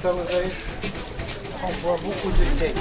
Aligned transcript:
ça 0.00 0.12
vous 0.12 0.24
savez, 0.28 0.46
on 1.64 1.86
beaucoup 1.96 2.30
de 2.30 2.58
têtes. 2.58 2.76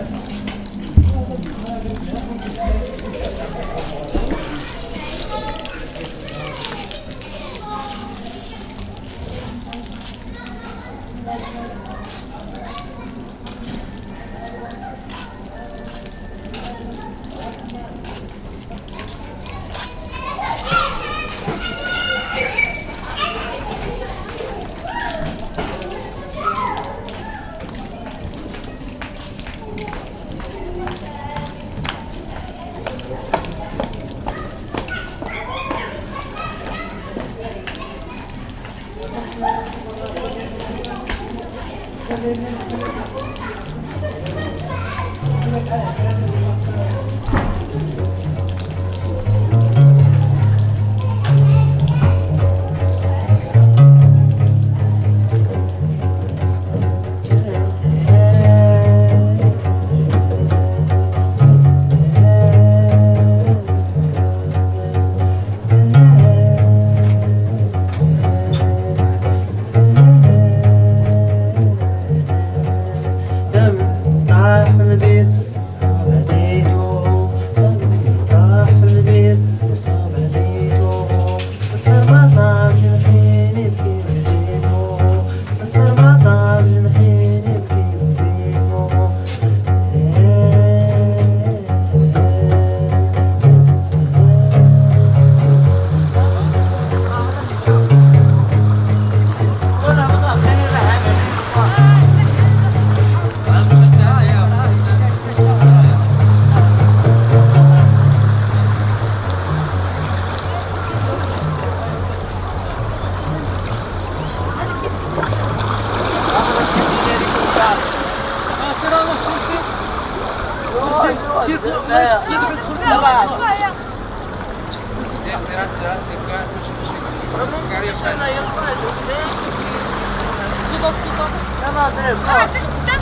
Dat 130.80 130.92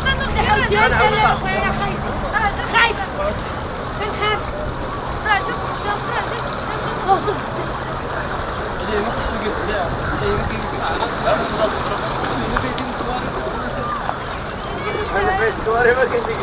we 0.03 0.11
nog 0.19 0.31
zeggen. 0.35 0.71
Ja, 0.71 0.89
dat 0.89 0.99
Gijs. 2.73 2.97
Ben 3.99 4.11
Gijs. 4.21 4.43
Nee, 8.89 9.01
mag 9.01 9.15
ik 9.15 9.23
stukje. 9.27 9.51
Ja, 9.67 9.83
nee, 10.21 10.31
mag 10.37 10.49
ik. 10.51 10.61
Ja, 10.79 10.89
dat 10.95 11.41
Ik 11.41 11.57
toch. 11.59 11.75
Nee, 12.37 12.49
dat 12.53 12.61
weet 12.63 12.71
ik 12.71 12.85
niet. 12.85 12.99
Maar 15.13 15.23
dat 15.25 15.39
weet 15.39 15.49
ik 15.49 15.65
wel, 15.65 15.75
maar 15.75 16.09
geen 16.11 16.23
ding. 16.27 16.41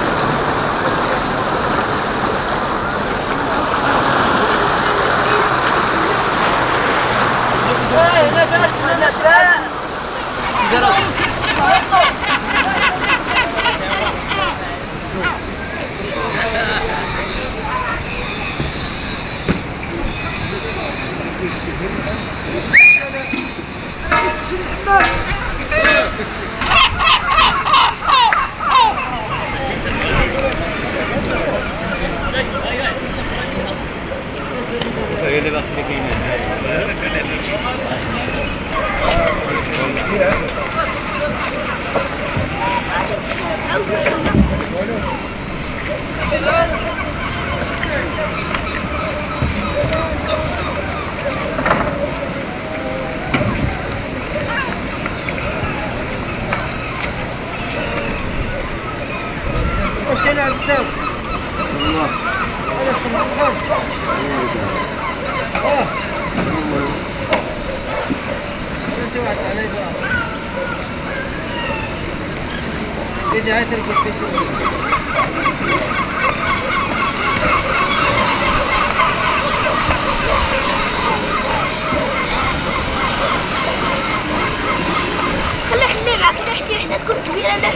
الحاجة 86.22 86.44
تحتي 86.44 86.76
هنا 86.76 86.96
تكون 86.96 87.16
كبيرة 87.28 87.56
له 87.56 87.69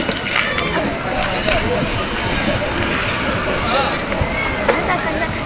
هذا 4.69 4.95
كان 5.03 5.19
لك 5.19 5.37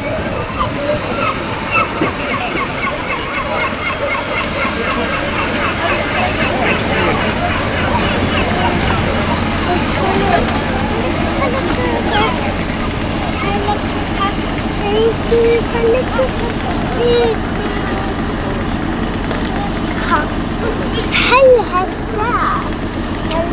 هل 21.16 21.60
هكذا 21.74 22.61
Стоит 23.32 23.48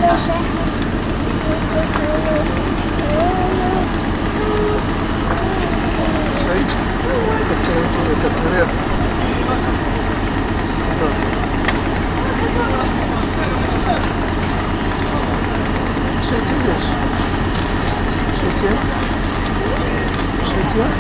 температура, 7.47 8.15
которая 8.23 8.67
Что 16.23 16.35
ты 16.35 16.55
делаешь? 16.65 16.91
Шутер? 18.41 18.77
Шутер? 20.45 20.91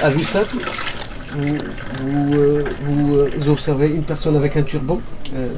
Simple, 0.00 0.56
vous, 1.34 1.56
vous, 2.06 2.34
euh, 2.34 2.60
vous, 2.86 3.16
euh, 3.16 3.30
observez 3.50 3.88
une 3.88 4.02
personne 4.02 4.34
avec 4.36 4.56
un 4.56 4.62
turban, 4.62 4.98
euh, 5.36 5.48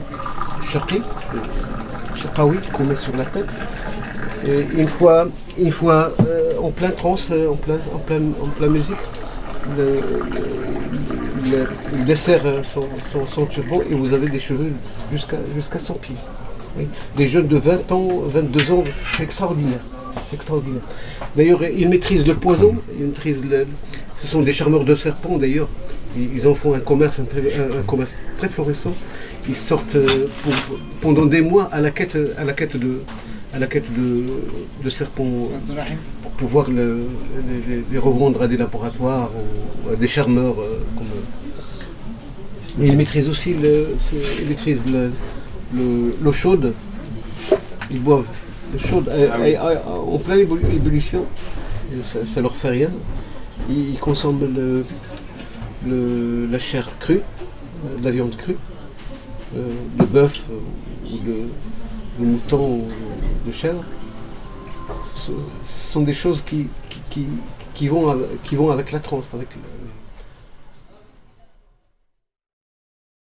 shirkawi, 0.65 2.59
qu'on 2.73 2.85
met 2.85 2.97
sur 2.97 3.17
la 3.17 3.25
tête. 3.25 3.49
Et 4.47 4.67
une 4.77 4.89
fois, 4.89 5.29
une 5.59 5.71
fois 5.71 6.13
euh, 6.27 6.53
en 6.61 6.71
plein 6.71 6.91
trance, 6.91 7.29
euh, 7.31 7.51
en 7.51 7.55
plein, 7.55 7.77
en 7.95 7.99
plein, 7.99 8.21
en 8.43 8.49
plein 8.49 8.67
musique, 8.69 8.97
il 11.47 12.05
dessert 12.05 12.43
son, 12.65 12.89
son- 13.33 13.47
turban 13.47 13.81
et 13.89 13.95
vous 13.95 14.13
avez 14.13 14.29
des 14.29 14.41
cheveux 14.41 14.73
jusqu'à 15.13 15.79
son 15.79 15.95
pied. 15.95 16.17
Des 17.17 17.29
jeunes 17.29 17.47
de 17.47 17.57
20 17.59 17.93
ans, 17.93 18.09
22 18.25 18.73
ans, 18.73 18.85
c'est 19.17 19.23
extraordinaire. 19.23 19.81
extraordinaire. 20.33 20.81
D'ailleurs, 21.37 21.63
ils 21.65 21.89
maîtrisent 21.89 22.27
le 22.27 22.35
poison, 22.35 22.75
ils 22.99 23.07
maîtrisent 23.07 23.45
le- 23.45 23.67
ce 24.23 24.27
sont 24.29 24.43
des 24.43 24.53
charmeurs 24.53 24.85
de 24.85 24.95
serpents 24.95 25.37
d'ailleurs. 25.39 25.69
Ils 26.17 26.47
en 26.47 26.55
font 26.55 26.75
un 26.75 26.81
commerce, 26.81 27.21
un, 27.21 27.25
très, 27.25 27.41
un- 27.41 27.79
un 27.81 27.83
commerce 27.83 28.17
très 28.37 28.49
florissant. 28.49 28.93
Ils 29.49 29.57
sortent 29.57 29.97
euh, 29.97 30.27
pour- 30.43 30.79
pendant 31.01 31.25
des 31.27 31.41
mois 31.41 31.69
à 31.73 31.81
la 31.81 31.91
quête, 31.91 32.17
à 32.37 32.45
la 32.45 32.53
quête 32.53 32.77
de, 32.77 33.01
à 33.55 33.59
la 33.59 33.67
quête 33.67 33.91
de, 33.99 34.25
de 34.85 34.91
serpents 34.91 35.49
pour 36.23 36.31
pouvoir 36.33 36.71
le- 36.71 37.05
les, 37.91 37.99
revendre 37.99 38.43
à 38.43 38.47
des 38.49 38.57
laboratoires 38.59 39.31
ou 39.87 39.93
à 39.93 39.97
des 39.97 40.09
charmeurs. 40.09 40.61
euh, 40.61 40.81
comme. 40.97 41.07
Mais 42.79 42.87
ils 42.89 42.97
maîtrisent 42.97 43.29
aussi 43.29 43.55
le, 43.55 43.87
c'est- 44.01 44.17
ils 44.43 44.49
maîtrisent 44.49 44.85
le- 44.87 45.11
le- 45.75 46.13
l'eau 46.23 46.33
chaude. 46.33 46.75
Ils 47.91 48.01
boivent 48.01 48.25
l'eau 48.73 48.79
chaude 48.79 49.09
à- 49.09 49.89
en 49.89 50.19
pleine 50.19 50.41
ébulli- 50.41 50.77
ébullition. 50.77 51.25
Ça, 52.11 52.19
ça 52.27 52.41
leur 52.41 52.55
fait 52.55 52.71
rien. 52.71 52.89
Ils, 53.69 53.99
consomment 53.99 54.85
le, 55.87 56.47
la 56.51 56.59
chair 56.59 56.89
crue, 57.01 57.23
la 58.03 58.11
viande 58.11 58.37
crue, 58.37 58.57
euh, 59.57 59.73
le 59.99 60.05
bœuf 60.07 60.49
ou 60.51 61.19
le, 61.27 62.27
mouton 62.27 62.79
ou 62.79 62.89
le 63.47 63.53
chèvre. 63.53 63.85
Ce, 65.15 65.31
sont 65.63 66.03
des 66.03 66.15
choses 66.15 66.43
qui, 66.43 66.69
qui, 67.75 67.89
vont, 67.89 68.09
avec, 68.11 68.43
qui 68.43 68.57
vont 68.57 68.71
avec 68.71 68.93
la 68.93 69.01
transe, 69.01 69.27